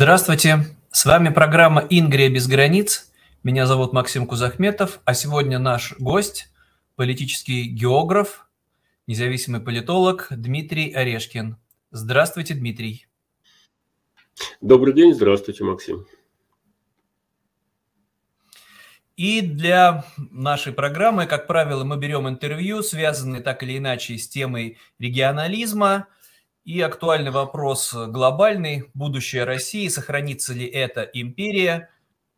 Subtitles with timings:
[0.00, 3.10] Здравствуйте, с вами программа «Ингрия без границ».
[3.42, 6.52] Меня зовут Максим Кузахметов, а сегодня наш гость–
[6.94, 8.46] политический географ,
[9.08, 11.56] независимый политолог Дмитрий Орешкин.
[11.90, 13.08] Здравствуйте, Дмитрий.
[14.60, 16.06] Добрый день, здравствуйте, Максим.
[19.16, 24.78] И для нашей программы, как правило, мы берем интервью, связанные так или иначе с темой
[25.00, 26.06] регионализма–
[26.68, 28.90] и актуальный вопрос глобальный.
[28.92, 29.88] Будущее России.
[29.88, 31.88] Сохранится ли эта империя?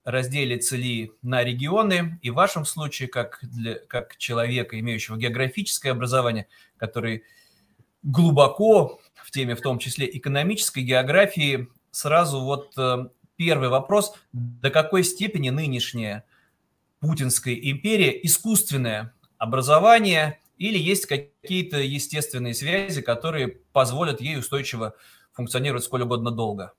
[0.04, 2.20] Разделится ли на регионы?
[2.22, 7.24] И в вашем случае, как, для, как человека, имеющего географическое образование, который
[8.04, 14.14] глубоко в теме, в том числе экономической географии, сразу вот э, первый вопрос.
[14.32, 16.24] До какой степени нынешняя
[17.00, 24.94] Путинская империя искусственное образование– или есть какие-то естественные связи, которые позволят ей устойчиво
[25.32, 26.74] функционировать сколь угодно долго?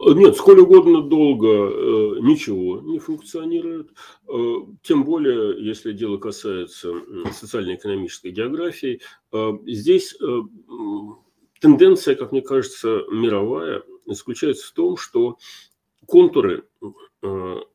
[0.00, 3.90] Нет, сколь угодно долго э, ничего не функционирует.
[4.28, 6.92] Э, тем более, если дело касается
[7.32, 9.00] социально-экономической географии.
[9.32, 10.16] Э, здесь
[11.60, 15.38] тенденция, как мне кажется, мировая заключается в том, что
[16.06, 16.64] контуры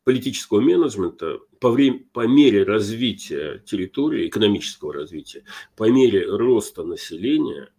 [0.05, 5.45] политического менеджмента по, время, по мере развития территории, экономического развития,
[5.77, 7.69] по мере роста населения,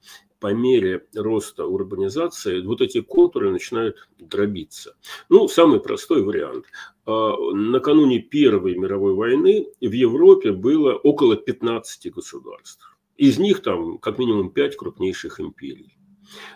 [0.41, 4.97] по мере роста урбанизации, вот эти контуры начинают дробиться.
[5.29, 6.65] Ну, самый простой вариант.
[7.05, 12.97] А, накануне Первой мировой войны в Европе было около 15 государств.
[13.19, 15.99] Из них там как минимум 5 крупнейших империй.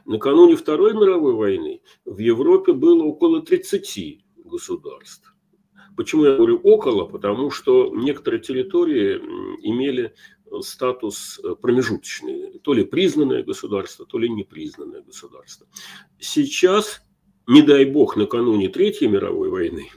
[0.06, 5.34] Накануне Второй мировой войны в Европе было около 30 государств.
[5.98, 7.06] Почему я говорю около?
[7.06, 9.16] Потому что некоторые территории
[9.64, 10.14] имели
[10.60, 15.66] статус э, промежуточный, то ли признанное государство, то ли непризнанное государство.
[16.20, 17.03] Сейчас,
[17.48, 19.88] не дай бог, накануне Третьей мировой войны,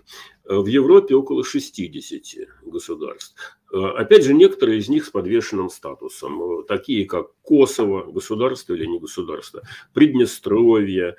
[0.46, 3.60] э, в Европе около 60 государств.
[3.72, 9.00] Э, опять же, некоторые из них с подвешенным статусом, такие как Косово, государство или не
[9.00, 9.62] государство,
[9.94, 11.16] Приднестровье,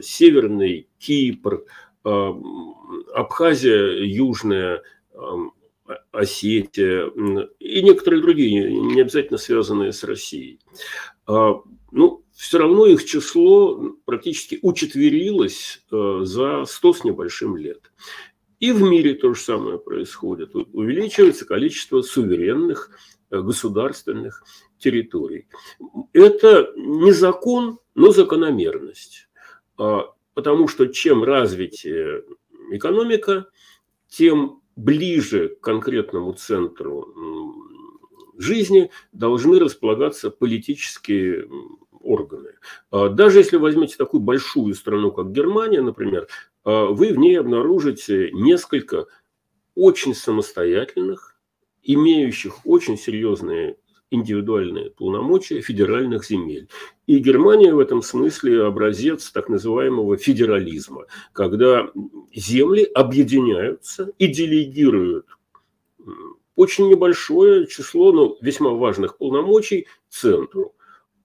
[0.00, 1.64] Северный Кипр–
[3.14, 4.82] Абхазия, Южная
[6.12, 7.06] Осетия
[7.58, 10.60] и некоторые другие, не обязательно связанные с Россией.
[11.26, 11.60] А,
[11.92, 17.92] ну, все равно их число практически учетверилось э, за 100 с небольшим лет.
[18.58, 20.54] И в мире то же самое происходит.
[20.54, 22.90] Увеличивается количество суверенных
[23.30, 24.42] э, государственных
[24.78, 25.46] территорий.
[26.12, 29.28] Это не закон, но закономерность.
[30.36, 32.22] Потому что чем развитие
[32.70, 33.46] экономика,
[34.06, 37.14] тем ближе к конкретному центру
[38.36, 41.48] жизни должны располагаться политические
[42.02, 42.50] органы.
[42.90, 46.28] А даже если возьмете такую большую страну, как Германия, например,
[46.64, 49.06] а, вы в ней обнаружите несколько
[49.74, 51.40] очень самостоятельных,
[51.82, 53.78] имеющих очень серьезные
[54.16, 56.68] индивидуальные полномочия федеральных земель.
[57.06, 61.90] И Германия в этом смысле образец так называемого федерализма, когда
[62.34, 65.26] земли объединяются и делегируют
[66.56, 70.74] очень небольшое число, но весьма важных полномочий центру.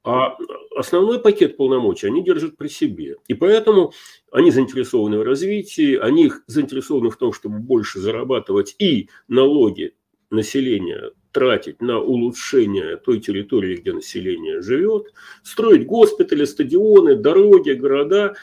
[0.03, 0.35] А
[0.75, 3.18] основной пакет полномочий они держат при себе.
[3.28, 3.94] И поэтому
[4.31, 9.96] они заинтересованы в развитии, они заинтересованы в том, чтобы больше зарабатывать и налоги
[10.31, 18.36] населения тратить на улучшение той территории, где население живет, строить госпитали, стадионы, дороги, города,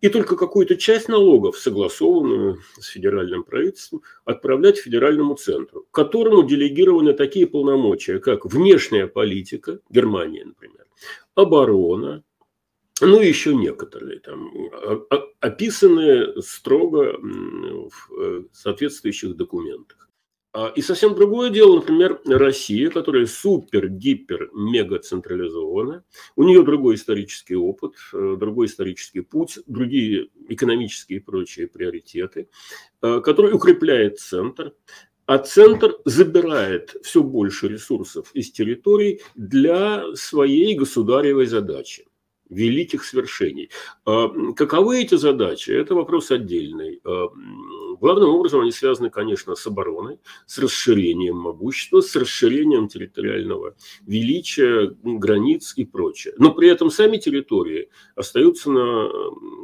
[0.00, 7.46] и только какую-то часть налогов, согласованную с федеральным правительством, отправлять федеральному центру, которому делегированы такие
[7.46, 10.84] полномочия, как внешняя политика, Германия, например,
[11.34, 12.22] оборона,
[13.00, 14.50] ну и еще некоторые там,
[15.40, 20.03] описанные строго в э, соответствующих документах.
[20.56, 26.04] А, и совсем другое дело, например, Россия, которая супер, гипер, мега централизована.
[26.36, 32.48] У нее другой исторический опыт, э, другой исторический путь, другие экономические и прочие приоритеты,
[33.02, 34.74] э, который укрепляет центр.
[35.26, 42.04] А центр забирает все больше ресурсов из территорий для своей государевой задачи
[42.48, 43.70] великих свершений.
[44.04, 45.70] А, каковы эти задачи?
[45.70, 47.00] Это вопрос отдельный.
[47.04, 47.28] А,
[48.00, 53.76] главным образом они связаны, конечно, с обороной, с расширением могущества, с расширением территориального
[54.06, 56.34] величия, границ и прочее.
[56.38, 59.08] Но при этом сами территории остаются на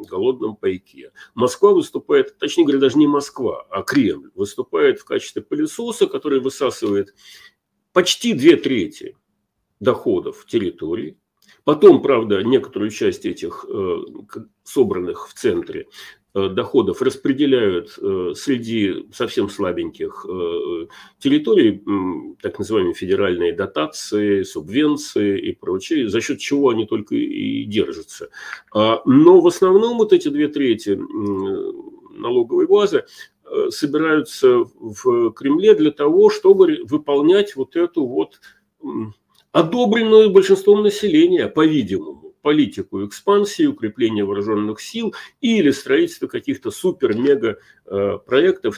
[0.09, 1.13] голодном пайке.
[1.35, 7.15] Москва выступает, точнее говоря, даже не Москва, а Кремль выступает в качестве пылесоса, который высасывает
[7.93, 9.17] почти две трети
[9.81, 11.19] доходов территории,
[11.65, 13.99] Потом, правда, некоторую часть этих э,
[14.65, 15.87] собранных в центре
[16.33, 20.25] Э, доходов распределяют э, среди совсем слабеньких
[21.19, 21.83] территорий,
[22.41, 28.29] так называемые федеральные дотации, субвенции и прочее, за счет чего они только и держатся.
[28.73, 30.99] А, но в основном вот эти две трети
[32.17, 33.05] налоговой базы
[33.71, 38.41] собираются в Кремле для того, чтобы выполнять вот эту вот
[39.53, 48.19] одобренную большинством населения, по-видимому, политику экспансии, укрепления вооруженных сил или строительство каких-то супер-мега э,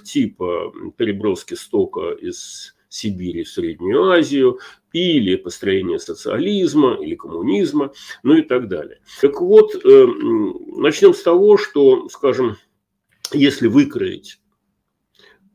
[0.04, 4.58] типа переброски стока из Сибири в Среднюю Азию,
[4.92, 7.92] или построение социализма, или коммунизма,
[8.22, 9.00] ну и так далее.
[9.20, 10.06] Так вот, э,
[10.76, 12.56] начнем с того, что, скажем,
[13.32, 14.40] если выкроить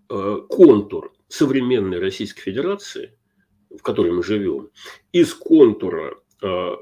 [0.09, 3.16] э, контур современной Российской Федерации,
[3.77, 4.69] в которой мы живем,
[5.11, 6.75] из контура Э,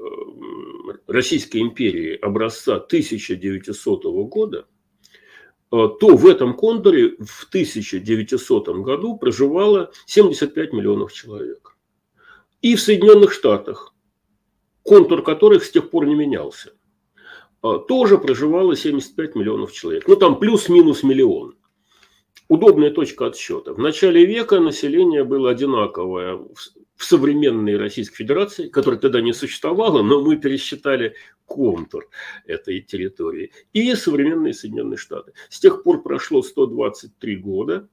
[1.06, 4.66] Российской империи образца 1900 года,
[5.72, 11.76] э, то в этом контуре в 1900 году проживало 75 миллионов человек.
[12.60, 13.94] И в Соединенных Штатах,
[14.82, 16.74] контур которых с тех пор не менялся,
[17.62, 20.06] э, тоже проживало 75 миллионов человек.
[20.06, 21.55] Ну, там плюс-минус миллион.
[22.48, 23.74] Удобная точка отсчета.
[23.74, 30.22] В начале века население было одинаковое в современной Российской Федерации, которая тогда не существовала, но
[30.22, 32.08] мы пересчитали контур
[32.46, 35.32] этой территории, и современные Соединенные Штаты.
[35.48, 37.88] С тех пор прошло 123 года.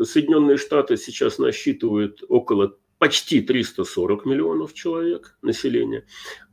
[0.00, 6.04] Соединенные Штаты сейчас насчитывают около почти 340 миллионов человек населения,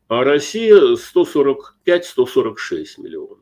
[0.07, 3.39] а Россия 145-146 миллионов.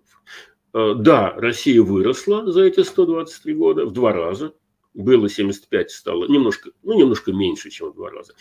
[0.73, 4.53] Э, да, Россия выросла за эти 123 года в два раза,
[4.93, 8.33] было 75, стало немножко, ну, немножко меньше, чем в два раза.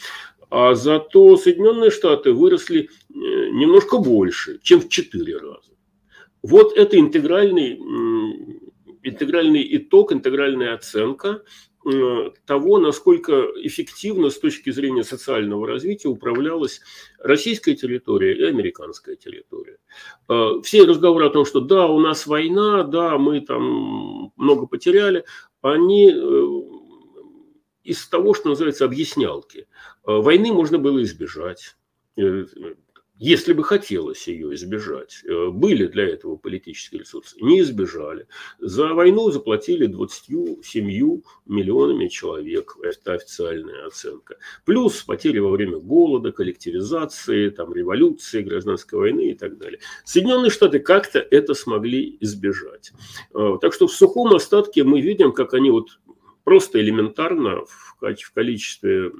[0.49, 5.73] А зато Соединенные Штаты выросли э, немножко больше, чем в четыре раза.
[6.43, 7.75] Вот это интегральный,
[9.03, 11.43] интегральный итог, интегральная оценка
[12.47, 16.81] того, насколько эффективно с точки зрения социального развития управлялась
[17.19, 19.79] российская территория и американская территория.
[20.29, 25.25] Э, все разговоры о том, что да, у нас война, да, мы там много потеряли,
[25.63, 26.47] они э,
[27.85, 29.69] из того, что называется объяснялки.
[30.05, 31.77] Войны можно было избежать
[33.19, 35.23] если бы хотелось ее избежать.
[35.25, 38.27] Э, были для этого политические ресурсы, не избежали.
[38.59, 44.37] За войну заплатили 27 миллионами человек, это официальная оценка.
[44.65, 49.81] Плюс потери во время голода, коллективизации, там, революции, гражданской войны и так далее.
[50.05, 52.93] Соединенные Штаты как-то это смогли избежать.
[53.35, 55.99] Э, так что в сухом остатке мы видим, как они вот
[56.45, 59.11] просто элементарно в, в количестве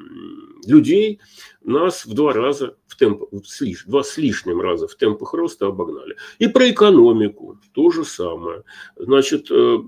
[0.67, 1.21] людей
[1.63, 5.67] нас в два раза в темп, в слиш, два с лишним раза в темпах роста
[5.67, 6.17] обогнали.
[6.39, 8.65] И про экономику то же самое.
[8.97, 9.79] Значит, э,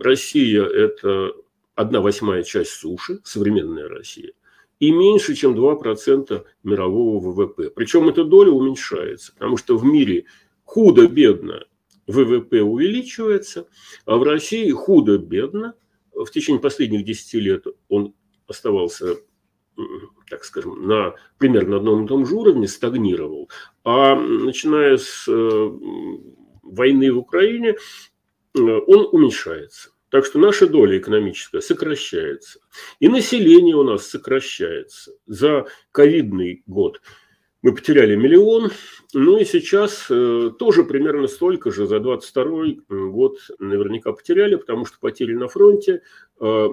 [0.00, 1.32] Россия– это
[1.74, 4.32] одна восьмая часть суши, современная Россия,
[4.80, 7.70] и меньше, чем 2% мирового ВВП.
[7.70, 10.26] Причем эта доля уменьшается, потому что в мире
[10.64, 11.64] худо-бедно
[12.06, 13.66] ВВП увеличивается,
[14.04, 15.74] а в России худо-бедно
[16.14, 18.14] в течение последних 10 лет он
[18.46, 19.16] оставался,
[20.28, 23.50] так скажем, на примерно одном и том же уровне, стагнировал.
[23.84, 25.70] А начиная с э,
[26.62, 29.90] войны в Украине, э, он уменьшается.
[30.10, 32.60] Так что наша доля экономическая сокращается.
[33.00, 35.12] И население у нас сокращается.
[35.26, 37.00] За ковидный год
[37.64, 38.72] мы потеряли миллион,
[39.14, 44.98] ну и сейчас э, тоже примерно столько же за 22 год наверняка потеряли, потому что
[45.00, 46.02] потери на фронте,
[46.40, 46.68] э,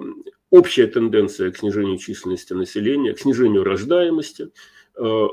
[0.50, 4.50] общая тенденция к снижению численности населения, к снижению рождаемости,
[4.94, 5.26] э,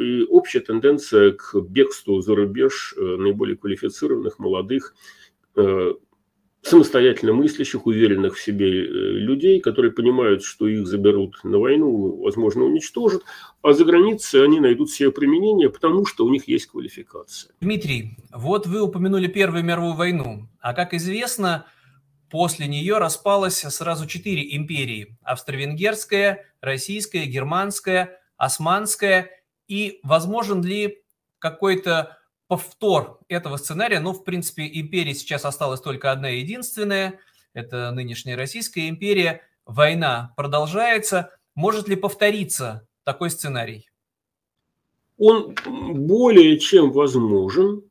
[0.00, 4.96] и общая тенденция к бегству за рубеж э, наиболее квалифицированных, молодых,
[5.54, 5.92] э,
[6.64, 12.64] самостоятельно мыслящих, уверенных в себе э, людей, которые понимают, что их заберут на войну, возможно,
[12.64, 13.22] уничтожат,
[13.62, 17.52] а за границей они найдут себе применение, потому что у них есть квалификация.
[17.60, 21.66] Дмитрий, вот вы упомянули Первую мировую войну, а как известно,
[22.30, 29.30] после нее распалось сразу четыре империи– австро-венгерская, российская, германская, османская,
[29.68, 31.02] и возможен ли
[31.38, 34.00] какой-то повтор этого сценария.
[34.00, 37.20] Ну, в принципе, империи сейчас осталась только одна единственная.
[37.52, 39.42] Это нынешняя Российская империя.
[39.66, 41.30] Война продолжается.
[41.54, 43.88] Может ли повториться такой сценарий?
[45.16, 47.84] Он более чем возможен,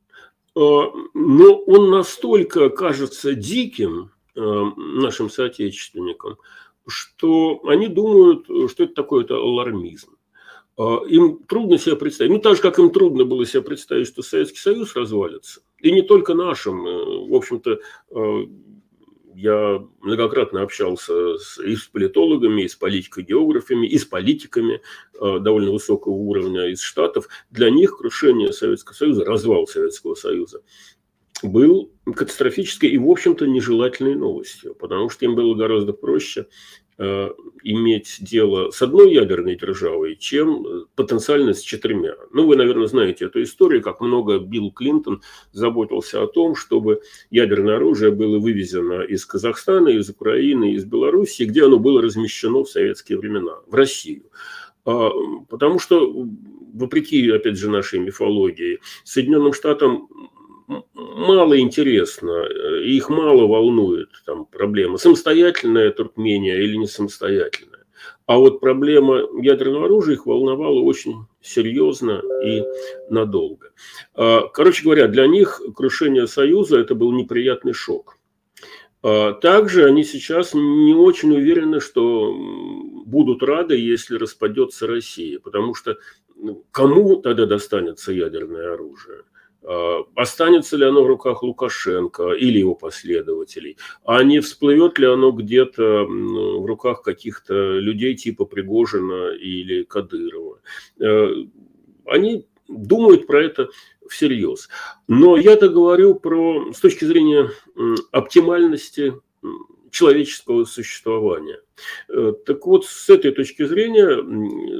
[0.55, 6.37] э, но он настолько кажется диким э, нашим соотечественникам,
[6.85, 10.12] что они думают, что это такой-то алармизм.
[10.77, 14.21] А, им трудно себе представить, ну так же, как им трудно было себе представить, что
[14.21, 15.61] Советский Союз развалится.
[15.79, 16.87] И не только нашим.
[16.87, 17.79] Э, в общем-то,
[18.11, 18.45] э,
[19.35, 24.81] я многократно общался с, и с политологами, и с политико-географами, и с политиками
[25.19, 27.27] э, довольно высокого уровня из Штатов.
[27.51, 30.63] Для них крушение Советского Союза, развал Советского Союза
[31.41, 36.47] был катастрофической и, в общем-то, нежелательной новостью, потому что им было гораздо проще
[36.97, 42.15] иметь дело с одной ядерной державой, чем э, потенциально с четырьмя.
[42.31, 45.21] Ну, вы, наверное, знаете эту историю, как много Билл Клинтон
[45.51, 51.65] заботился о том, чтобы ядерное оружие было вывезено из Казахстана, из Украины, из Белоруссии, где
[51.65, 54.23] оно было размещено в советские времена, в Россию.
[54.85, 55.09] А,
[55.49, 56.27] потому что,
[56.73, 60.09] вопреки, опять же, нашей мифологии, Соединенным Штатам
[60.93, 67.83] мало интересно, э, их мало волнует там проблема, самостоятельная Туркмения или не самостоятельная.
[68.25, 72.63] А вот проблема ядерного оружия их волновала очень серьезно и
[73.09, 73.71] надолго.
[74.15, 78.17] А, короче говоря, для них крушение Союза это был неприятный шок.
[79.01, 82.33] А, также они сейчас не очень уверены, что
[83.05, 85.97] будут рады, если распадется Россия, потому что
[86.35, 89.23] ну, кому тогда достанется ядерное оружие?
[89.65, 95.31] А, останется ли оно в руках Лукашенко или его последователей, а не всплывет ли оно
[95.31, 100.59] где-то в руках каких-то людей типа Пригожина или Кадырова.
[100.99, 101.27] Э,
[102.05, 103.69] они думают про это
[104.09, 104.69] всерьез.
[105.07, 107.49] Но я-то говорю про с точки зрения
[108.11, 109.13] оптимальности
[109.93, 111.59] человеческого существования.
[112.09, 114.72] Э, так вот, с этой точки зрения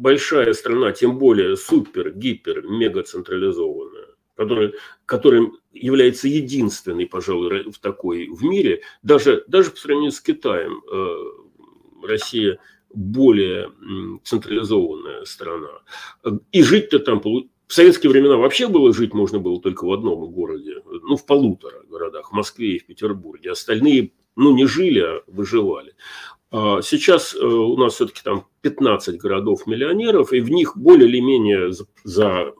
[0.00, 4.72] большая страна, тем более супер, гипер, мега централизованная, которая,
[5.06, 12.06] которая является единственной, пожалуй, в такой в мире, даже, даже по сравнению с Китаем, э,
[12.06, 12.58] Россия
[12.92, 13.70] более
[14.24, 15.82] централизованная страна.
[16.50, 20.82] И жить-то там в советские времена вообще было жить можно было только в одном городе,
[20.86, 23.52] ну, в полутора городах, в Москве и в Петербурге.
[23.52, 25.94] Остальные, ну, не жили, а выживали.
[26.52, 31.72] А сейчас э, у нас все-таки там 15 городов-миллионеров, и в них более или менее
[32.04, 32.52] за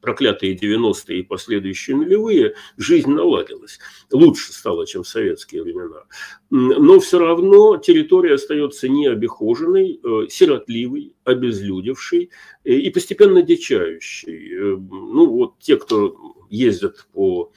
[0.00, 3.78] проклятые 90-е и последующие нулевые жизнь наладилась.
[4.12, 6.04] Лучше стало, чем в советские времена.
[6.50, 12.30] Но все равно территория остается необихоженной, э, сиротливой, обезлюдевшей
[12.64, 14.76] э, и постепенно дичающей.
[14.76, 16.16] Ну вот те, кто
[16.48, 17.52] ездят по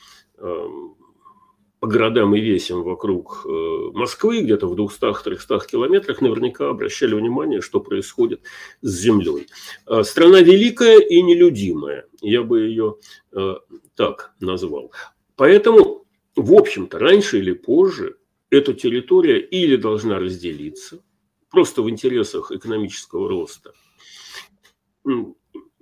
[1.79, 7.79] по городам и весям вокруг э, Москвы, где-то в 200-300 километрах, наверняка обращали внимание, что
[7.79, 8.41] происходит
[8.81, 9.48] с землей.
[9.86, 12.98] А, страна великая и нелюдимая, я бы ее
[13.31, 13.55] э,
[13.96, 14.91] так назвал.
[15.36, 16.05] Поэтому,
[16.36, 18.17] в общем-то, раньше или позже
[18.50, 21.03] эта территория или должна разделиться,
[21.51, 23.74] просто в интересах экономического роста,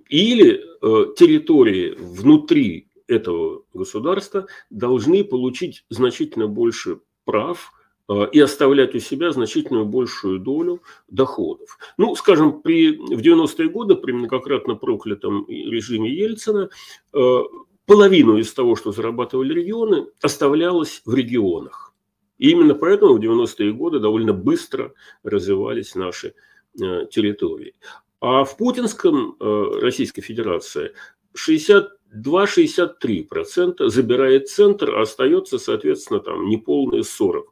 [0.08, 7.72] или э, территории внутри этого государства должны получить значительно больше прав
[8.08, 11.78] э, и оставлять у себя значительную большую долю доходов.
[11.98, 16.68] Ну, скажем, при, в 90-е годы при многократно проклятом режиме Ельцина
[17.12, 17.38] э,
[17.86, 21.92] половину из того, что зарабатывали регионы, оставлялось в регионах.
[22.38, 26.34] И именно поэтому в 90-е годы довольно быстро развивались наши
[26.80, 27.74] э, территории.
[28.18, 30.92] А в путинском Российской Федерации
[31.36, 37.42] 60 2,63% забирает центр, а остается, соответственно, там неполные 40%.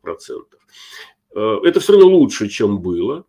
[1.34, 3.24] Э, это все равно лучше, чем было,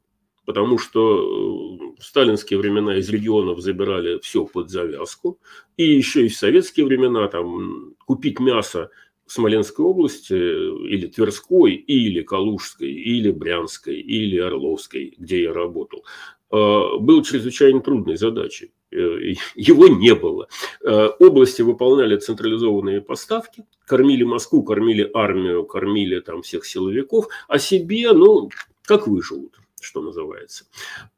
[0.46, 5.40] потому что э, в сталинские времена из регионов забирали все под завязку.
[5.78, 8.90] И еще и в советские времена там, купить мясо
[9.28, 16.06] Смоленской области или Тверской, или Калужской, или Брянской, или Орловской, где я работал,
[16.52, 16.56] э,
[17.00, 18.72] было чрезвычайно трудной задачей.
[18.96, 20.48] Э, его не было.
[20.82, 28.12] Э, области выполняли централизованные поставки, кормили Москву, кормили армию, кормили там всех силовиков, а себе,
[28.14, 28.50] ну,
[28.84, 30.66] как выживут что называется.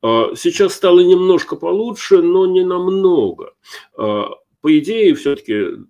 [0.04, 3.54] Э, сейчас стало немножко получше, но не намного.
[3.96, 5.86] По идее, все-таки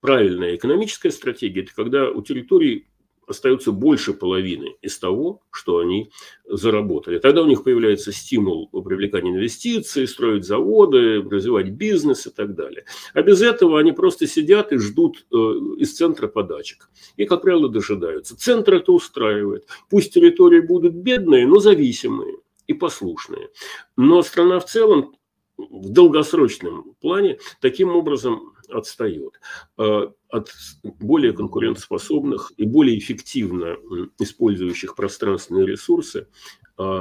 [0.00, 2.86] правильная экономическая стратегия– это когда у территорий
[3.28, 6.10] остается больше половины из того, что они
[6.46, 7.18] заработали.
[7.18, 12.84] Тогда у них появляется стимул привлекания инвестиций, строить заводы, развивать бизнес и так далее.
[13.14, 16.90] А без этого они просто сидят и ждут э, из центра подачек.
[17.16, 18.36] И, как правило, дожидаются.
[18.36, 19.66] Центр это устраивает.
[19.90, 23.48] Пусть территории будут бедные, но зависимые и послушные.
[23.96, 25.14] Но страна в целом
[25.56, 29.40] в долгосрочном плане таким образом отстает
[29.78, 33.76] э, от более конкурентоспособных и более эффективно
[34.18, 36.28] использующих пространственные ресурсы
[36.78, 37.00] э,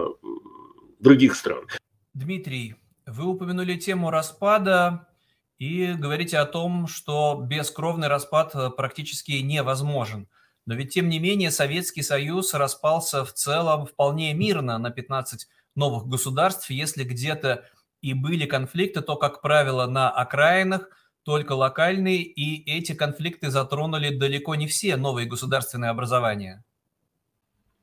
[0.99, 1.65] других стран.
[2.13, 5.07] Дмитрий, вы упомянули тему распада
[5.59, 10.27] и говорите о том, что бескровный распад э, практически невозможен.
[10.65, 16.07] Но ведь, тем не менее, Советский Союз распался в целом вполне мирно на 15 новых
[16.07, 16.69] государств.
[16.69, 17.65] Если где-то
[18.01, 20.89] и были конфликты, то, как правило, на окраинах,
[21.27, 26.63] только локальные, и эти конфликты затронули далеко не все новые государственные образования.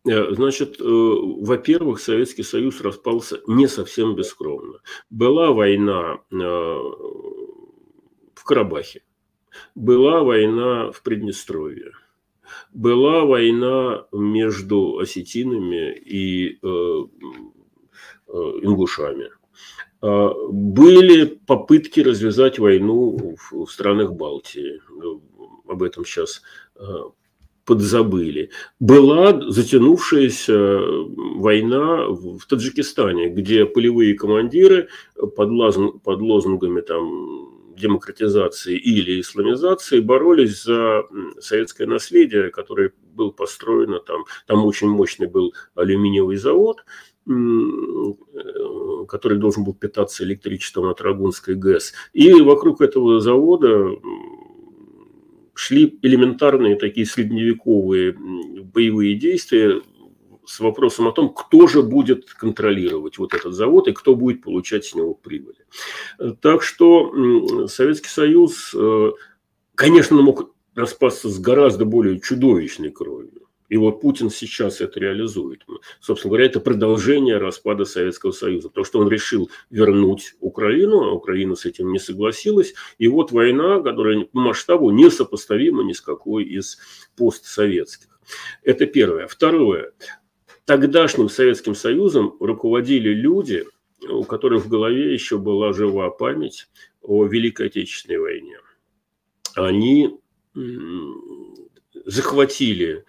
[0.08, 4.78] Э, значит, э, во-первых, Советский Союз распался не совсем бескровно.
[5.10, 6.34] Была война э,
[8.34, 9.02] в Карабахе,
[9.74, 11.92] была война в Приднестровье,
[12.72, 16.58] была война между осетинами и
[18.62, 19.28] ингушами.
[20.04, 24.82] Были попытки развязать войну в странах Балтии.
[25.66, 26.42] Об этом сейчас
[27.64, 28.50] подзабыли.
[28.78, 30.78] Была затянувшаяся
[31.36, 40.62] война в Таджикистане, где полевые командиры под, лозунг, под лозунгами там, демократизации или исламизации боролись
[40.64, 41.04] за
[41.40, 44.24] советское наследие, которое было построено там.
[44.46, 46.84] Там очень мощный был алюминиевый завод,
[49.08, 51.94] который должен был питаться электричеством от Рагунской ГЭС.
[52.12, 53.90] И вокруг этого завода
[55.54, 58.14] шли элементарные такие средневековые
[58.74, 59.80] боевые действия
[60.46, 64.84] с вопросом о том, кто же будет контролировать вот этот завод и кто будет получать
[64.84, 65.64] с него прибыли.
[66.40, 69.12] Так что Советский Союз, э,
[69.74, 73.43] конечно, мог распасться с гораздо более чудовищной кровью.
[73.68, 75.64] И вот Путин сейчас это реализует.
[76.00, 81.54] Собственно говоря, это продолжение распада Советского Союза, потому что он решил вернуть Украину, а Украина
[81.54, 82.74] с этим не согласилась.
[82.98, 86.78] И вот война, которая по масштабу несопоставима ни с какой из
[87.16, 88.20] постсоветских.
[88.62, 89.26] Это первое.
[89.26, 89.92] Второе.
[90.64, 93.66] Тогдашним Советским Союзом руководили люди,
[94.08, 96.68] у которых в голове еще была жива память
[97.02, 98.58] о Великой Отечественной войне.
[99.54, 100.18] Они
[102.06, 103.04] захватили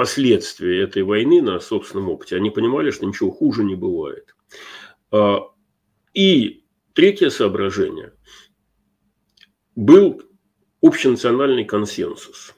[0.00, 2.34] последствия этой войны на собственном опыте.
[2.34, 4.34] Они понимали, что ничего хуже не бывает.
[5.10, 5.40] А,
[6.14, 8.14] и третье соображение.
[9.76, 10.22] Был
[10.80, 12.54] общенациональный консенсус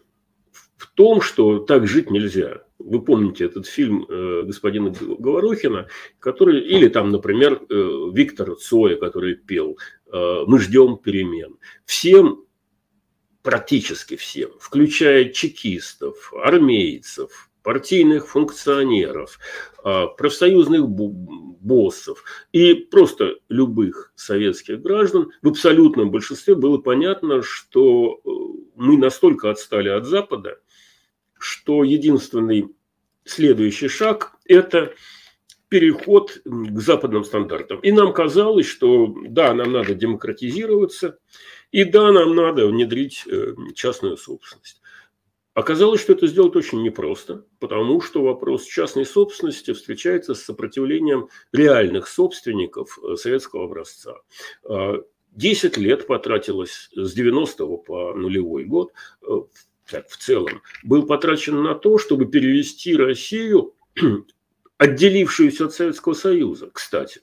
[0.76, 2.62] в том, что так жить нельзя.
[2.78, 5.88] Вы помните этот фильм э, господина Говорухина,
[6.20, 9.76] который, или там, например, э, Виктор Цоя, который пел
[10.12, 11.57] э, «Мы ждем перемен».
[11.87, 12.44] Всем
[13.42, 19.38] практически всем, включая чекистов, армейцев, партийных функционеров,
[19.85, 28.28] а, профсоюзных боссов и просто любых советских граждан, в абсолютном большинстве было понятно, что э,
[28.74, 30.59] мы настолько отстали от Запада,
[31.38, 32.74] что единственный
[33.24, 34.94] следующий шаг– это
[35.72, 37.80] переход к западным стандартам.
[37.80, 41.18] И нам казалось, что да, нам надо демократизироваться,
[41.70, 44.82] и да, нам надо внедрить э, частную собственность.
[45.54, 52.06] Оказалось, что это сделать очень непросто, потому что вопрос частной собственности встречается с сопротивлением реальных
[52.06, 54.16] собственников э, советского образца.
[54.68, 54.96] А,
[55.30, 58.92] десять лет потратилось с 90 по нулевой год,
[59.26, 59.40] э,
[59.90, 63.74] так, в целом, был потрачен на то, чтобы перевести Россию,
[64.82, 67.20] отделившуюся от Советского Союза, кстати,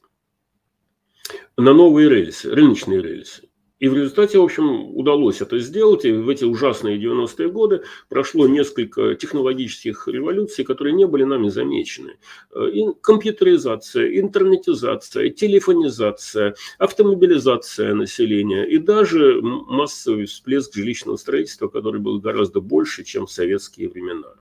[1.58, 3.50] на новые рельсы, рыночные рельсы.
[3.80, 6.04] И в результате, в общем, удалось это сделать.
[6.04, 12.18] И в эти ужасные 90-е годы прошло несколько технологических революций, которые не были нами замечены.
[12.54, 22.20] Э, и компьютеризация, интернетизация, телефонизация, автомобилизация населения и даже массовый всплеск жилищного строительства, который был
[22.20, 24.34] гораздо больше, чем в советские времена.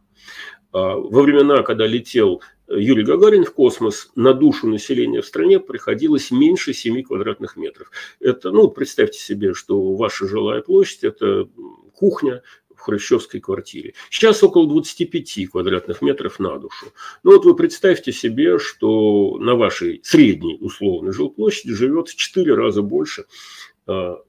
[0.73, 6.31] А, во времена, когда летел Юрий Гагарин в космос, на душу населения в стране приходилось
[6.31, 7.91] меньше 7 квадратных метров.
[8.21, 11.49] Это, ну, представьте себе, что ваша жилая площадь– это
[11.95, 12.43] кухня
[12.75, 13.95] в хрущевской квартире.
[14.11, 16.93] Сейчас около 25 квадратных метров на душу.
[17.25, 22.83] Ну вот вы представьте себе, что на вашей средней условной жилплощади живет в 4 раза
[22.83, 23.25] больше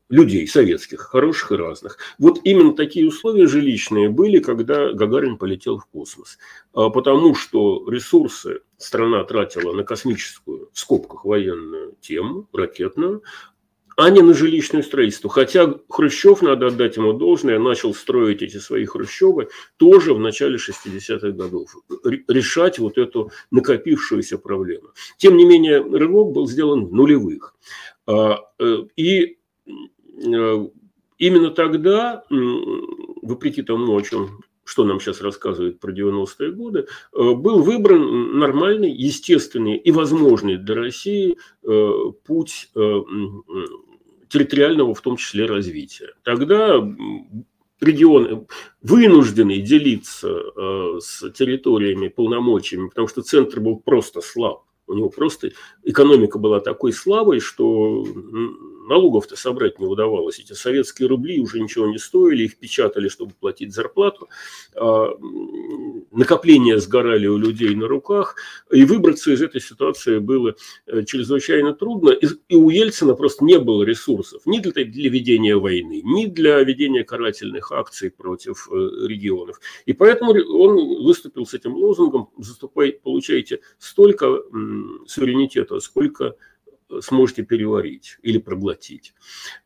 [0.09, 1.97] людей советских, хороших и разных.
[2.17, 6.37] Вот именно такие условия жилищные были, когда Гагарин полетел в космос.
[6.73, 13.23] А, потому что ресурсы страна тратила на космическую, в скобках, военную тему, ракетную,
[13.97, 15.29] а не на жилищное строительство.
[15.29, 21.31] Хотя Хрущев, надо отдать ему должное, начал строить эти свои хрущевы тоже в начале 60-х
[21.31, 21.75] годов.
[22.29, 24.91] Решать вот эту накопившуюся проблему.
[25.17, 27.55] Тем не менее, рывок был сделан в нулевых.
[28.07, 29.38] А, э, и Э,
[31.17, 38.37] именно тогда, вопреки тому, о чем что нам сейчас рассказывают про 90-е годы, был выбран
[38.37, 42.69] нормальный, естественный и возможный для России путь
[44.29, 46.13] территориального, в том числе, развития.
[46.21, 46.75] Тогда
[47.81, 48.45] регионы
[48.83, 54.65] вынуждены делиться с территориями, полномочиями, потому что центр был просто слаб.
[54.89, 55.51] У него просто
[55.83, 58.03] экономика была такой слабой, что
[58.87, 60.39] налогов-то собрать не удавалось.
[60.39, 64.29] Эти советские рубли уже ничего не стоили, их печатали, чтобы платить зарплату.
[66.11, 68.35] Накопления сгорали у людей на руках,
[68.71, 70.55] и выбраться из этой ситуации было
[70.87, 72.09] э, чрезвычайно трудно.
[72.09, 77.03] И у Ельцина просто не было ресурсов ни для, для ведения войны, ни для ведения
[77.03, 78.75] карательных акций против э,
[79.07, 79.59] регионов.
[79.85, 84.41] И поэтому он выступил с этим лозунгом «Заступай, получайте столько
[85.07, 86.35] суверенитета, сколько
[87.01, 89.13] сможете переварить или проглотить.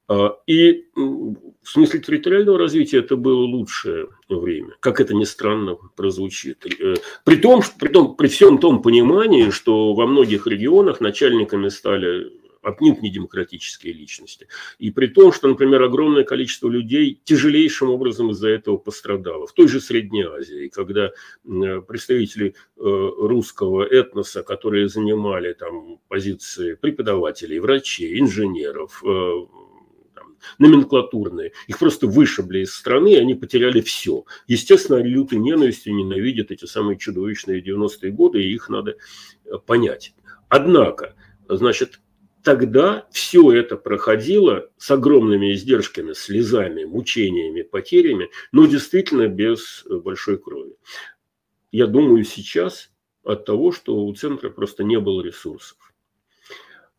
[0.08, 6.66] А, и в смысле территориального развития это было лучшее время, как это ни странно прозвучит.
[6.80, 12.32] Э, при том, при, том, при всем том понимании, что во многих регионах начальниками стали
[12.64, 14.48] отнюдь не демократические личности.
[14.80, 19.46] И при том, что, например, огромное количество людей тяжелейшим образом из-за этого пострадало.
[19.46, 21.12] В той же Средней Азии, когда
[21.44, 29.32] представители э, русского этноса, которые занимали там позиции преподавателей, врачей, инженеров, э,
[30.60, 31.52] номенклатурные.
[31.68, 34.26] Их просто вышибли из страны, и они потеряли все.
[34.48, 38.96] Естественно, лютой ненавистью ненавидят эти самые чудовищные 90-е годы, и их надо
[39.46, 40.14] э, понять.
[40.50, 41.16] Однако,
[41.50, 42.00] значит,
[42.44, 50.76] тогда все это проходило с огромными издержками, слезами, мучениями, потерями, но действительно без большой крови.
[51.72, 52.92] Я думаю сейчас
[53.24, 55.78] от того, что у центра просто не было ресурсов.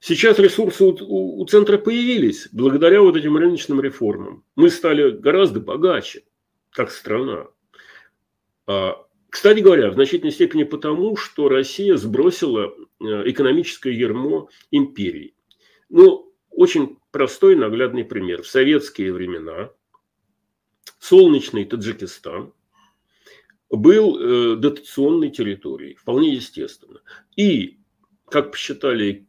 [0.00, 4.44] Сейчас ресурсы у центра появились благодаря вот этим рыночным реформам.
[4.54, 6.24] Мы стали гораздо богаче,
[6.70, 7.46] как страна.
[8.66, 15.34] А, кстати говоря, в значительной степени потому, что Россия сбросила э, экономическое ермо империи.
[15.88, 18.42] Ну, очень простой наглядный пример.
[18.42, 19.72] В советские времена
[21.00, 22.52] солнечный Таджикистан
[23.70, 27.00] был э, дотационной территорией, вполне естественно.
[27.34, 27.80] И,
[28.26, 29.26] как посчитали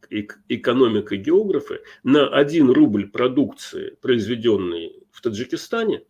[0.48, 6.04] экономика географы, на 1 рубль продукции, произведенной в Таджикистане,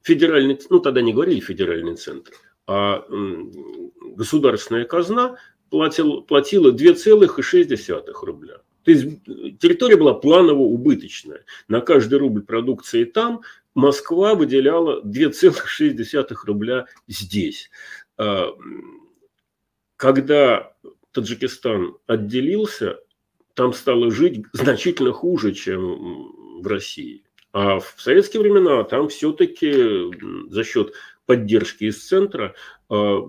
[0.00, 2.34] федеральный, ну тогда не говорили федеральный центр,
[2.66, 3.04] а
[4.16, 5.36] государственная казна
[5.70, 8.58] платила, платила 2,6 рубля.
[8.84, 9.24] То есть
[9.60, 11.44] территория была планово-убыточная.
[11.68, 13.42] На каждый рубль продукции там
[13.74, 17.70] Москва выделяла 2,6 рубля здесь.
[18.18, 18.48] А,
[19.96, 20.72] когда
[21.12, 22.98] Таджикистан отделился,
[23.54, 27.24] там стало жить значительно хуже, чем в России.
[27.52, 30.94] А в советские времена там все-таки за счет
[31.26, 32.54] поддержки из центра
[32.88, 33.26] а,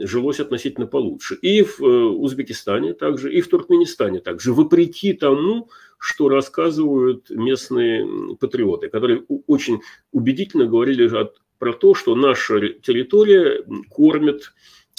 [0.00, 1.36] жилось относительно получше.
[1.36, 8.88] И в э, Узбекистане также, и в Туркменистане также, вопреки тому, что рассказывают местные патриоты,
[8.88, 9.80] которые очень
[10.12, 11.10] убедительно говорили
[11.58, 14.52] про то, что наша территория кормит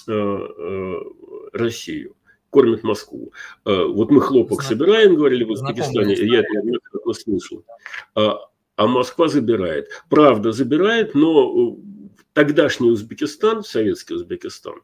[0.08, 0.96] э, э,
[1.54, 2.16] Россию
[2.50, 3.34] кормит Москву.
[3.66, 4.80] Вот мы хлопок Знаком...
[4.80, 7.66] собираем, говорили в Узбекистане, я это неоднократно слышал.
[8.16, 8.40] А,
[8.78, 9.90] а Москва забирает.
[10.10, 11.76] Правда, забирает, но
[12.38, 14.76] тогдашний Узбекистан, советский Узбекистан,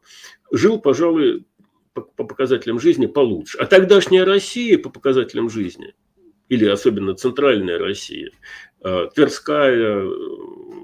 [0.50, 1.46] жил, пожалуй,
[1.92, 3.58] по, по показателям жизни получше.
[3.58, 5.94] А тогдашняя Россия по показателям жизни,
[6.48, 8.32] или особенно центральная Россия,
[8.82, 10.04] э, Тверская,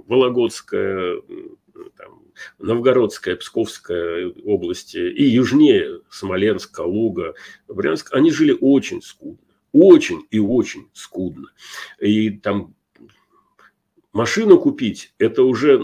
[0.06, 1.20] Вологодская,
[1.96, 2.22] там,
[2.60, 7.34] Новгородская, Псковская области и южнее Смоленск, Калуга,
[7.66, 9.44] Брянск, они жили очень скудно.
[9.72, 11.48] Очень и очень скудно.
[11.98, 12.76] И там
[14.12, 15.80] машину купить, это уже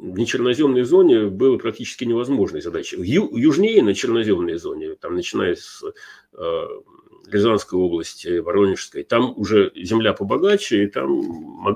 [0.00, 2.96] в нечерноземной зоне было практически невозможной задачей.
[3.02, 5.82] Ю, южнее на черноземной зоне, там начиная с
[6.34, 6.66] э,
[7.26, 11.10] Рязанской области, Воронежской, там уже земля побогаче, и там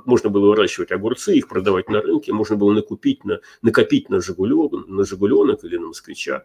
[0.06, 4.86] можно было выращивать огурцы, их продавать на рынке, можно было накупить на, накопить на, Жигуленок,
[4.88, 6.44] на Жигуленок или на Москвича.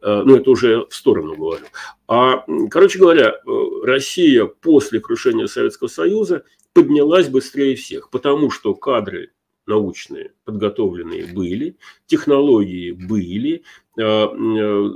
[0.00, 1.64] Э, ну, это уже в сторону говорю.
[2.08, 3.40] А, короче говоря, э,
[3.84, 9.30] Россия после крушения Советского Союза поднялась быстрее всех, потому что кадры
[9.72, 13.62] научные подготовленные были, технологии были,
[13.98, 14.90] э, э,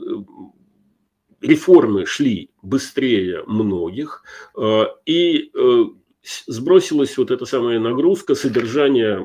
[1.41, 4.23] реформы шли быстрее многих,
[4.57, 5.51] э, и
[6.49, 9.25] сбросилась вот эта самая нагрузка содержания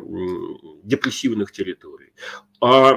[0.83, 2.13] депрессивных территорий.
[2.61, 2.93] А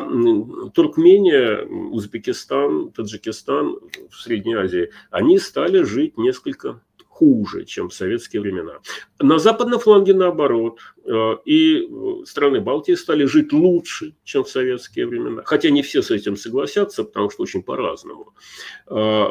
[0.74, 3.78] Туркмения, Узбекистан, Таджикистан
[4.10, 6.82] в Средней Азии, они стали жить несколько
[7.14, 8.80] хуже, чем в советские времена.
[9.20, 10.80] На западном фланге наоборот.
[11.06, 11.88] Э, Э, и
[12.24, 15.42] страны Балтии стали жить лучше, чем в советские времена.
[15.44, 18.34] Хотя не все с этим согласятся, потому что очень по-разному.
[18.86, 19.28] Э,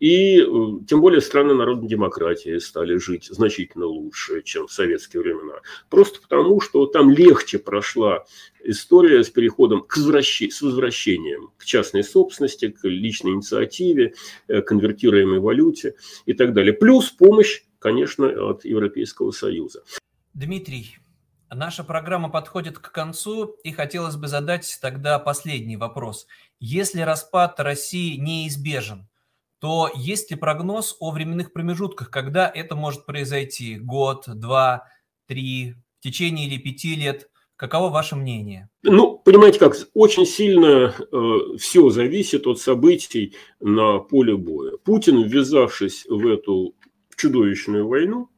[0.00, 0.38] и
[0.86, 5.60] тем более страны народной демократии стали жить значительно лучше, чем в советские времена.
[5.88, 8.24] Просто потому, что там легче прошла
[8.62, 10.42] история с переходом к возвращ...
[10.50, 14.14] с возвращением к частной собственности, к личной инициативе,
[14.46, 15.94] конвертируемой валюте
[16.26, 16.72] и так далее.
[16.72, 19.82] Плюс помощь, конечно, от Европейского Союза.
[20.34, 20.96] Дмитрий,
[21.54, 26.26] наша программа подходит к концу, и хотелось бы задать тогда последний вопрос.
[26.60, 29.08] Если распад России неизбежен,
[29.60, 33.78] то есть ли прогноз о временных промежутках, когда это может произойти?
[33.78, 34.88] Год, два,
[35.26, 37.30] три, в течение или пяти лет?
[37.56, 38.68] Каково ваше мнение?
[38.82, 44.76] Ну, понимаете как, очень сильно э, все зависит от событий на поле боя.
[44.84, 46.74] Путин, ввязавшись в эту
[47.16, 48.28] чудовищную войну,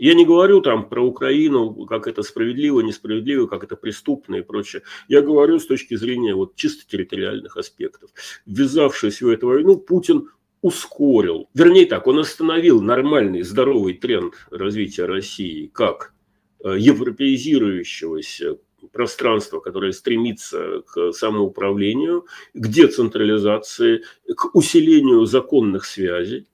[0.00, 4.82] я не говорю там про Украину, как это справедливо, несправедливо, как это преступно и прочее.
[5.08, 8.10] Я говорю с точки зрения вот чисто территориальных аспектов.
[8.46, 10.30] Ввязавшись в эту войну, Путин
[10.62, 16.14] ускорил, вернее так, он остановил нормальный, здоровый тренд развития России как
[16.64, 18.56] э, европеизирующегося
[18.92, 24.02] пространства, которое стремится к самоуправлению, к децентрализации,
[24.34, 26.46] к усилению законных связей.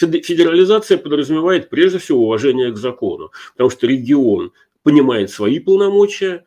[0.00, 6.44] Федерализация подразумевает прежде всего уважение к закону, потому что регион понимает свои полномочия,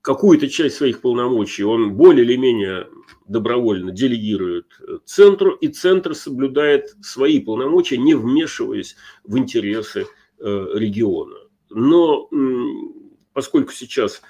[0.00, 2.86] какую-то часть своих полномочий он более или менее
[3.26, 4.66] добровольно делегирует
[5.04, 10.06] центру, и центр соблюдает свои полномочия, не вмешиваясь в интересы
[10.38, 11.36] э, региона.
[11.70, 12.30] Но
[13.34, 14.22] поскольку сейчас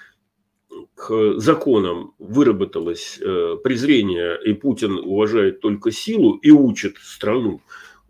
[0.94, 7.60] к законам выработалось э, презрение, и Путин уважает только силу и учит страну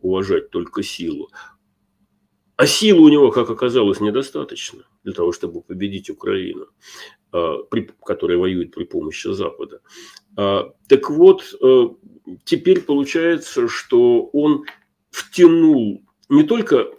[0.01, 1.31] уважать только силу,
[2.59, 6.67] а силы у него, как оказалось, недостаточно для того, чтобы победить Украину,
[7.31, 7.59] а,
[8.05, 9.81] которая воюет при помощи Запада.
[10.37, 11.89] А, так вот, э,
[12.45, 14.65] теперь получается, что он
[15.11, 16.91] втянул, не только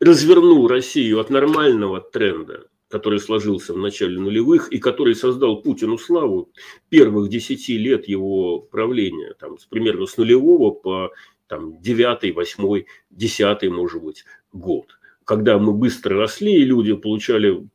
[0.00, 6.50] развернул Россию от нормального тренда, который сложился в начале нулевых и который создал Путину славу
[6.88, 11.12] первых десяти лет его правления, там, примерно с нулевого по
[11.52, 14.86] там, девятый, восьмой, десятый, может быть, год.
[15.26, 17.68] Когда мы быстро росли, и люди получали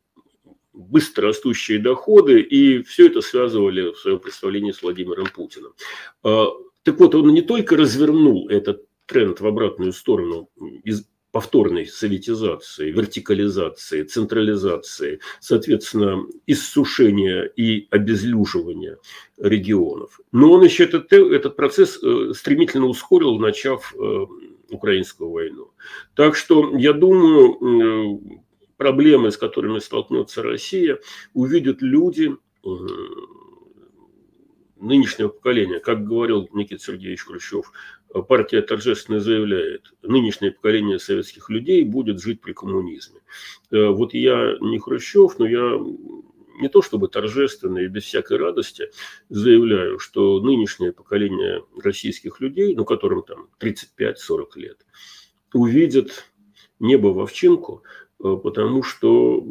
[0.74, 5.74] быстро растущие доходы, и все это связывали в своем представлении с Владимиром Путиным.
[6.24, 6.48] А,
[6.82, 10.50] так вот, он не только развернул этот тренд в обратную сторону
[10.84, 11.06] из
[11.38, 18.98] повторной советизации, вертикализации, централизации, соответственно, иссушения и обезлюживания
[19.38, 20.20] регионов.
[20.32, 24.26] Но он еще этот, этот процесс э, стремительно ускорил, начав э,
[24.72, 25.70] украинскую войну.
[26.16, 28.40] Так что, я думаю, э,
[28.78, 30.98] проблемы, с которыми столкнется Россия,
[31.36, 32.36] увидят люди
[34.80, 35.80] нынешнего поколения.
[35.80, 37.72] Как говорил Никита Сергеевич Хрущев,
[38.28, 43.22] партия торжественно заявляет, нынешнее поколение советских людей будет жить при коммунизме.
[43.72, 45.80] Э, вот я не Хрущев, но я
[46.60, 48.90] не то чтобы торжественно и без всякой радости
[49.30, 54.86] заявляю, что нынешнее поколение российских людей, ну которым там 35-40 лет,
[55.54, 56.26] увидят
[56.80, 57.84] небо в овчинку,
[58.24, 59.46] э, потому что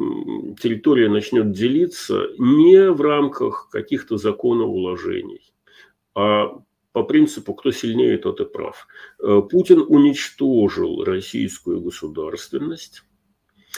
[0.61, 5.53] территория начнет делиться не в рамках каких-то законов уложений,
[6.15, 6.61] а
[6.97, 8.87] по принципу «кто сильнее, тот и прав».
[9.19, 13.03] Э, Путин уничтожил российскую государственность,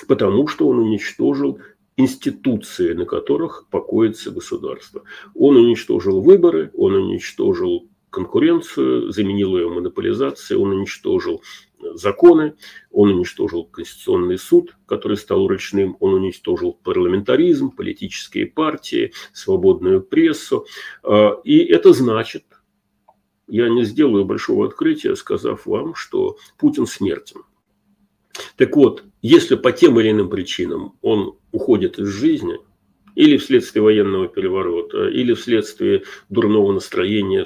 [0.08, 1.60] потому что он уничтожил
[1.98, 5.04] институции, на которых покоится государство.
[5.36, 11.42] Он уничтожил выборы, он уничтожил конкуренцию, заменил ее монополизацией, он уничтожил
[11.96, 12.56] законы,
[12.90, 20.66] он уничтожил Конституционный суд, который стал ручным, он уничтожил парламентаризм, политические партии, свободную прессу.
[21.04, 22.46] Э, и это значит,
[23.50, 27.44] я не сделаю большого открытия, сказав вам, что Путин смертен.
[28.56, 32.58] Так вот, если по тем или иным причинам он уходит из жизни,
[33.16, 37.46] или вследствие военного переворота, или вследствие дурного настроения,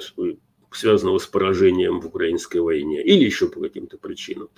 [0.70, 4.50] связанного с поражением в украинской войне, или еще по каким-то причинам,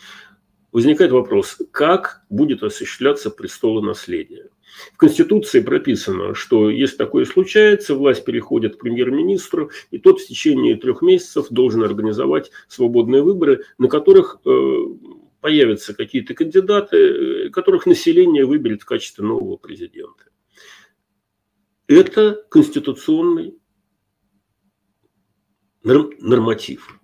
[0.73, 4.51] возникает вопрос, как будет осуществляться престолонаследие.
[4.93, 10.77] В Конституции прописано, что если такое случается, власть переходит к премьер-министру, и тот в течение
[10.77, 14.51] трех месяцев должен организовать свободные выборы, на которых э,
[15.41, 20.25] появятся какие-то кандидаты, э, которых население выберет в качестве нового президента.
[21.87, 23.55] Это конституционный
[25.85, 27.01] норматив.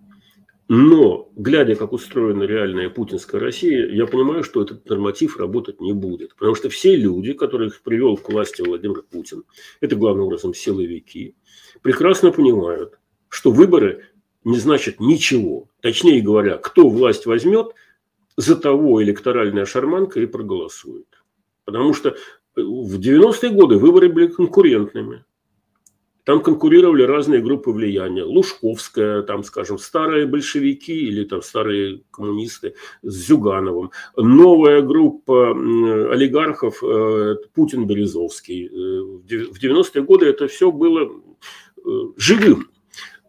[0.75, 6.35] Но, глядя, как устроена реальная путинская Россия, я понимаю, что этот норматив работать не будет.
[6.35, 9.45] Потому что все люди, которых привел к власти Владимир Путин,
[9.83, 11.37] это главным образом силовики,
[11.83, 14.07] прекрасно понимают, что выборы
[14.45, 15.69] не значат ничего.
[15.83, 17.75] Точнее говоря, кто власть возьмет,
[18.39, 21.23] за того электоральная шарманка и проголосует.
[21.67, 22.17] Потому что
[22.57, 25.23] в 90-е годы выборы были конкурентными.
[26.25, 28.23] Там конкурировали разные группы влияния.
[28.23, 33.91] Лужковская, там, скажем, старые большевики или там старые коммунисты с Зюгановым.
[34.17, 38.67] Новая группа олигархов э, Путин-Березовский.
[38.67, 38.71] Э,
[39.51, 41.11] в 90-е годы это все было
[41.85, 42.69] э, живым.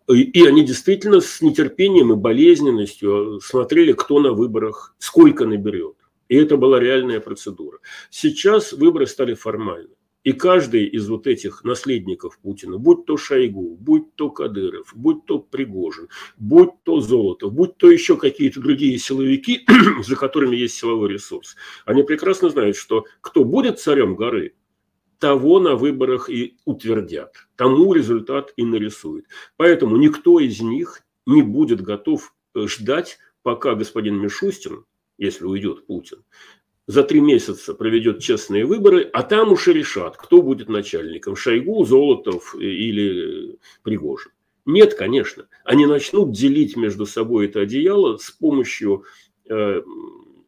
[0.10, 5.96] И они действительно с нетерпением и болезненностью смотрели, кто на выборах сколько наберет.
[6.28, 7.80] И это была реальная процедура.
[8.10, 9.96] Сейчас выборы стали формальны.
[10.24, 15.40] И каждый из вот этих наследников Путина, будь то Шойгу, будь то Кадыров, будь то
[15.40, 16.08] Пригожин,
[16.38, 19.66] будь то Золотов, будь то еще какие-то другие силовики,
[20.04, 21.56] за которыми есть силовой ресурс,
[21.86, 24.54] они прекрасно знают, что кто будет царем горы,
[25.20, 29.26] того на выборах и утвердят, тому результат и нарисует.
[29.56, 34.84] Поэтому никто из них не будет готов э, ждать, пока господин Мишустин,
[35.18, 36.26] если уйдет Путин,
[36.88, 41.86] за три месяца проведет честные выборы, а там уж и решат, кто будет начальником, Шойгу,
[41.86, 44.32] Золотов или Пригожин.
[44.66, 45.48] Нет, конечно.
[45.66, 49.04] Они начнут делить между собой это одеяло с помощью
[49.50, 49.82] э,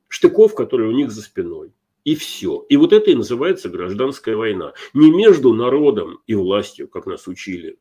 [0.08, 1.74] штыков, которые у них за спиной.
[2.06, 2.66] И все.
[2.70, 4.74] И вот это и называется гражданская война.
[4.94, 7.78] Не между народом и властью, как нас учили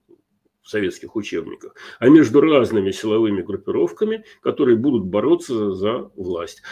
[0.63, 6.63] в советских учебниках, а между разными силовыми группировками, которые будут бороться за власть.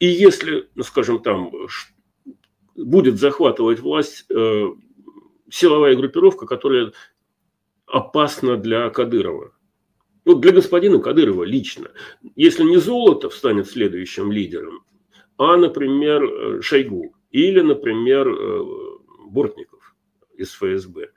[0.00, 1.52] И если, ну, скажем, там
[2.74, 4.66] будет захватывать власть э,
[5.50, 6.92] силовая группировка, которая
[7.86, 9.52] опасна для Кадырова.
[10.24, 11.90] Вот для господина Кадырова лично.
[12.34, 14.84] Если не Золотов станет следующим лидером,
[15.36, 18.64] а, например, э, Шойгу или, например, э,
[19.26, 19.94] Бортников
[20.34, 21.10] из ФСБ,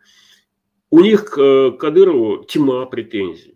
[0.90, 3.53] у них к Кадырову тьма претензий.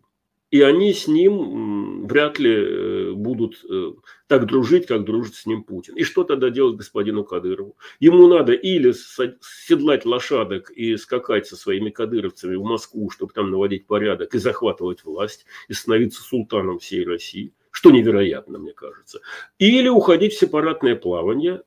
[0.50, 3.92] И они с ним вряд ли э, будут э,
[4.28, 5.96] так дружить, как дружит с ним Путин.
[5.98, 7.76] И что тогда делать господину Кадырову?
[8.00, 8.94] Ему надо или
[9.42, 15.04] седлать лошадок и скакать со своими кадыровцами в Москву, чтобы там наводить порядок и захватывать
[15.04, 19.20] власть, и становиться султаном всей России– что невероятно, мне кажется.
[19.60, 21.62] Или уходить в сепаратное плавание,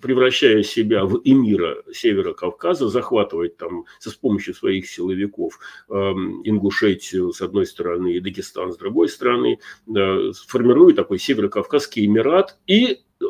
[0.00, 5.58] превращая себя в эмира Севера Кавказа, захватывать там с помощью своих силовиков
[5.90, 13.02] эм, Ингушетию с одной стороны и Дагестан с другой стороны, формируя такой Северо-Кавказский эмират и
[13.20, 13.24] э,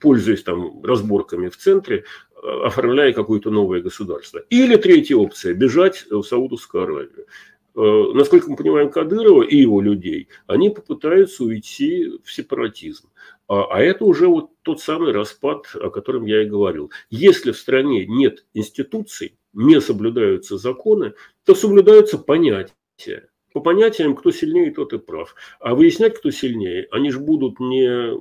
[0.00, 2.04] пользуясь там разборками в центре,
[2.42, 4.38] э, оформляя какое-то новое государство.
[4.48, 7.26] Или третья опция– бежать в Саудовскую Аравию.
[7.74, 13.08] Э, насколько мы понимаем Кадырова и его людей, они попытаются уйти в сепаратизм.
[13.48, 16.90] А, а это уже вот тот самый распад, о котором я и говорил.
[17.10, 23.28] Если в стране нет институций, не соблюдаются законы, то соблюдаются понятия.
[23.52, 25.34] По понятиям, кто сильнее, тот и прав.
[25.60, 28.16] А выяснять, кто сильнее, они же будут не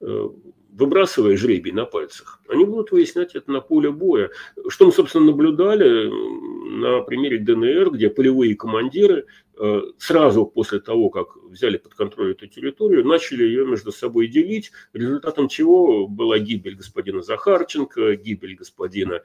[0.00, 0.28] э,
[0.72, 4.30] выбрасывая жребий на пальцах, они будут выяснять это на поле боя.
[4.68, 9.26] Что мы, собственно, наблюдали на примере ДНР, где полевые командиры
[9.58, 14.72] э, сразу после того, как взяли под контроль эту территорию, начали ее между собой делить,
[14.92, 19.22] результатом чего была гибель господина Захарченко, гибель господина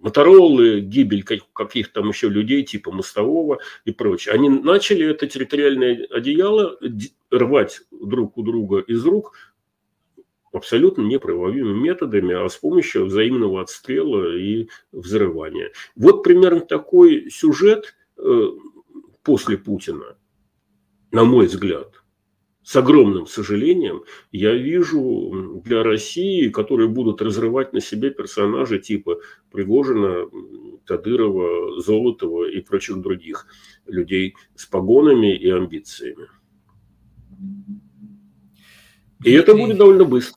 [0.00, 4.34] Моторолы, гибель каких-то там еще людей типа Мостового и прочее.
[4.34, 6.78] Они начали это территориальное одеяло
[7.30, 9.34] рвать друг у друга из рук
[10.52, 15.72] абсолютно неправовыми методами, а с помощью взаимного отстрела и взрывания.
[15.96, 18.48] Вот примерно такой сюжет э,
[19.22, 20.16] после Путина,
[21.10, 21.97] на мой взгляд
[22.68, 30.28] с огромным сожалением я вижу для России, которые будут разрывать на себе персонажи типа Пригожина,
[30.84, 33.46] Кадырова, Золотова и прочих других
[33.86, 36.26] людей с погонами и амбициями.
[39.24, 40.36] И это будет довольно быстро.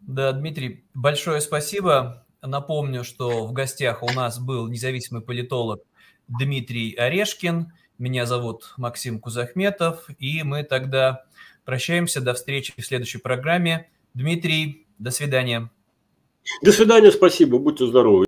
[0.00, 2.26] Да, Дмитрий, большое спасибо.
[2.40, 5.82] Напомню, что в гостях у нас был независимый политолог
[6.28, 11.24] Дмитрий Орешкин– меня зовут Максим Кузахметов, и мы тогда
[11.64, 12.20] прощаемся.
[12.20, 13.90] До встречи в следующей программе.
[14.14, 15.70] Дмитрий, до свидания.
[16.62, 18.27] До свидания, спасибо, будьте здоровы.